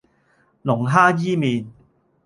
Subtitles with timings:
[0.63, 1.67] 龍蝦伊麵